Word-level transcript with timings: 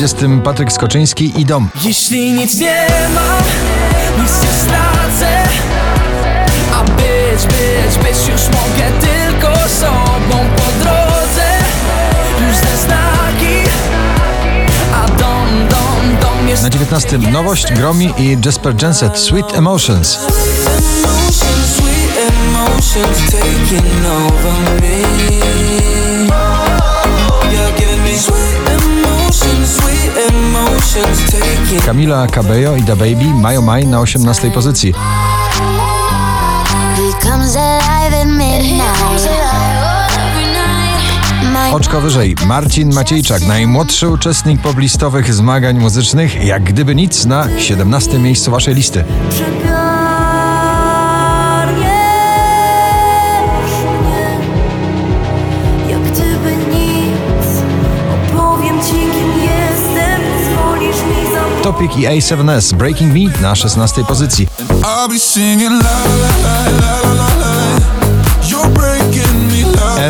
20 0.00 0.42
Patryk 0.44 0.72
Skoczyński 0.72 1.40
i 1.40 1.44
Dom. 1.44 1.68
Jeśli 1.84 2.32
nic 2.32 2.58
nie 2.58 2.86
ma, 3.14 3.36
nic 4.22 4.32
nie 4.42 4.48
stracę 4.48 5.42
A 6.74 6.84
być, 6.84 7.46
być, 7.46 7.98
być 8.04 8.28
już 8.28 8.48
mogę 8.48 8.90
tylko 9.00 9.68
sobą 9.68 10.38
po 10.56 10.84
drodze 10.84 11.48
Różne 12.40 12.76
znaki 12.84 13.70
A 14.94 15.06
dom, 15.06 15.68
dom, 15.68 16.16
dom 16.20 16.48
jest 16.48 16.62
Na 16.62 16.70
19 16.70 17.18
nowość 17.18 17.72
Gromi 17.72 18.14
i 18.18 18.38
Jasper 18.44 18.82
Jenset 18.82 19.18
Sweet 19.18 19.54
Emotions. 19.54 20.18
Emotions, 20.18 21.76
sweet 21.76 22.16
emotions 22.28 23.30
taking 23.30 24.06
over 24.06 24.80
me 24.80 25.00
Camila 31.86 32.26
Cabello 32.26 32.76
i 32.76 32.82
Da 32.82 32.96
Baby 32.96 33.34
mają 33.34 33.62
maj 33.62 33.86
na 33.86 34.00
18 34.00 34.50
pozycji. 34.50 34.94
Oczko 41.72 42.00
wyżej 42.00 42.36
Marcin 42.46 42.94
Maciejczak, 42.94 43.42
najmłodszy 43.42 44.08
uczestnik 44.08 44.60
poblistowych 44.60 45.34
zmagań 45.34 45.78
muzycznych, 45.78 46.44
jak 46.44 46.62
gdyby 46.62 46.94
nic 46.94 47.24
na 47.24 47.48
17 47.58 48.18
miejscu 48.18 48.50
waszej 48.50 48.74
listy. 48.74 49.04
Topik 61.80 61.96
i 61.96 62.06
A7S 62.06 62.74
Breaking 62.74 63.14
Me 63.14 63.42
na 63.42 63.54
16 63.54 64.04
pozycji. 64.04 64.48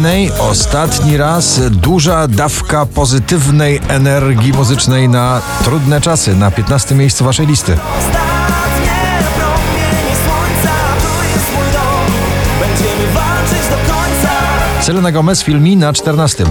NA 0.00 0.42
ostatni 0.50 1.16
raz 1.16 1.60
duża 1.70 2.28
dawka 2.28 2.86
pozytywnej 2.86 3.80
energii 3.88 4.52
muzycznej 4.52 5.08
na 5.08 5.40
trudne 5.64 6.00
czasy 6.00 6.36
na 6.36 6.50
15 6.50 6.94
miejscu 6.94 7.24
waszej 7.24 7.46
listy. 7.46 7.72
Ostatnie 7.72 8.92
promienie 9.38 10.16
słońca 10.26 10.74
To 11.02 11.24
jest 11.24 11.52
mój 11.54 11.72
dom 11.72 12.12
Będziemy 12.60 13.12
walczyć 13.14 13.68
do 13.70 13.92
końca 13.92 14.30
Selena 14.80 15.12
Gomez 15.12 15.42
Filmi 15.42 15.76
na 15.76 15.92
14. 15.92 16.44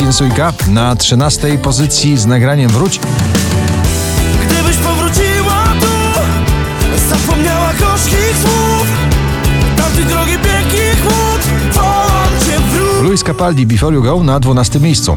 Marcin 0.00 0.12
Sujka 0.12 0.52
na 0.68 0.96
13 0.96 1.58
pozycji 1.58 2.18
z 2.18 2.26
nagraniem 2.26 2.70
Wróć. 2.70 3.00
Gdybyś 4.46 4.76
powróciła 4.76 5.64
tu 5.80 6.20
Zapomniała 7.10 7.72
gorzkich 7.80 8.36
słów 8.42 8.86
Tamtych 9.76 10.06
drogi 10.06 10.32
pięknych 10.32 11.02
chłód 11.02 11.72
Wołam 11.72 12.28
cię 12.46 12.58
wróć 12.72 13.02
Luis 13.02 13.22
Capaldi 13.22 13.66
Before 13.66 13.96
You 13.96 14.02
Go 14.02 14.22
na 14.22 14.40
12 14.40 14.80
miejscu. 14.80 15.16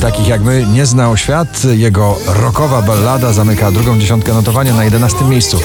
Takich 0.00 0.28
jak 0.28 0.42
my, 0.42 0.66
nie 0.66 0.86
znał 0.86 1.16
świat. 1.16 1.64
Jego 1.64 2.16
rockowa 2.26 2.82
ballada 2.82 3.32
zamyka 3.32 3.70
drugą 3.70 3.98
dziesiątkę 3.98 4.34
notowania 4.34 4.74
na 4.74 4.84
11 4.84 5.24
miejscu. 5.24 5.58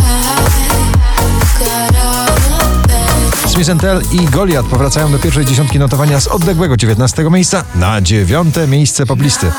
Got 1.58 1.96
out 1.96 2.30
of 2.30 2.86
bed. 2.86 3.50
Smith 3.50 3.80
Tell 3.80 4.02
i 4.12 4.26
Goliat 4.26 4.66
powracają 4.66 5.12
do 5.12 5.18
pierwszej 5.18 5.44
dziesiątki 5.44 5.78
notowania 5.78 6.20
z 6.20 6.26
odległego 6.26 6.76
19 6.76 7.30
miejsca 7.30 7.64
na 7.74 8.00
dziewiąte 8.00 8.68
miejsce 8.68 9.06
poplisty. 9.06 9.52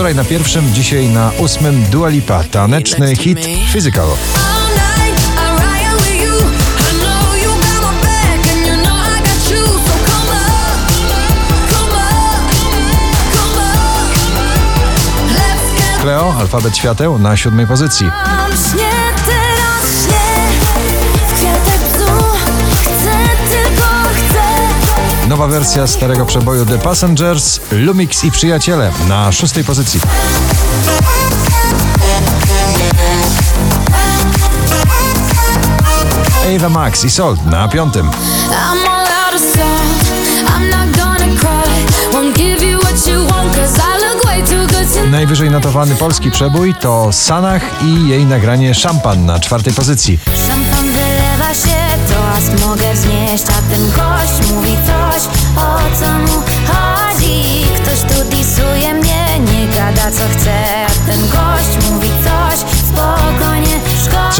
Wczoraj 0.00 0.14
na 0.14 0.24
pierwszym, 0.24 0.74
dzisiaj 0.74 1.08
na 1.08 1.30
ósmym 1.38 1.84
Dua 1.90 2.08
Lipa, 2.08 2.44
taneczny 2.44 3.16
hit 3.16 3.38
Physical. 3.72 4.04
All 4.04 4.68
night 4.68 5.20
I 5.36 5.50
ride 5.60 5.96
with 5.96 6.22
you. 6.24 6.30
Nowa 25.30 25.46
wersja 25.46 25.86
starego 25.86 26.26
przeboju 26.26 26.66
The 26.66 26.78
Passengers, 26.78 27.60
Lumix 27.72 28.24
i 28.24 28.30
Przyjaciele 28.30 28.92
na 29.08 29.32
szóstej 29.32 29.64
pozycji. 29.64 30.00
Ava 36.56 36.68
Max 36.68 37.04
i 37.04 37.10
Salt 37.10 37.46
na 37.46 37.68
piątym. 37.68 38.10
Najwyżej 45.10 45.50
notowany 45.50 45.96
polski 45.96 46.30
przebój 46.30 46.74
to 46.74 47.12
Sanach 47.12 47.62
i 47.84 48.08
jej 48.08 48.26
nagranie 48.26 48.74
Szampan 48.74 49.26
na 49.26 49.40
czwartej 49.40 49.72
pozycji. 49.72 50.18
Szampan 50.48 50.84
wylewa 50.84 51.54
się 51.54 51.76
To 52.08 52.28
aż 52.32 52.60
mogę 52.66 52.94
wznieść 52.94 53.44
A 53.44 53.74
ten 53.74 53.90
gość 53.90 54.59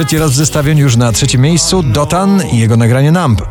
Trzeci 0.00 0.18
raz 0.18 0.32
w 0.32 0.34
zestawieniu 0.34 0.82
już 0.82 0.96
na 0.96 1.12
trzecim 1.12 1.40
miejscu 1.40 1.82
Dotan 1.82 2.42
i 2.52 2.58
jego 2.58 2.76
nagranie 2.76 3.12
Numb. 3.12 3.42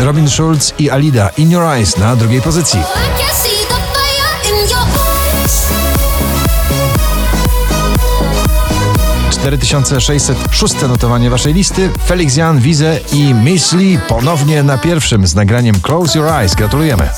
Robin 0.00 0.30
Schulz 0.30 0.74
i 0.78 0.90
Alida 0.90 1.28
In 1.28 1.50
Your 1.50 1.64
Eyes 1.64 1.98
na 1.98 2.16
drugiej 2.16 2.42
pozycji. 2.42 2.80
4606 9.42 10.74
notowanie 10.88 11.30
waszej 11.30 11.54
listy. 11.54 11.90
Felix 12.06 12.36
Jan, 12.36 12.60
Wize 12.60 12.98
i 13.12 13.34
Miss 13.34 13.72
Lee 13.72 13.98
ponownie 14.08 14.62
na 14.62 14.78
pierwszym 14.78 15.26
z 15.26 15.34
nagraniem 15.34 15.80
Close 15.80 16.18
Your 16.18 16.28
Eyes. 16.28 16.54
Gratulujemy. 16.54 17.08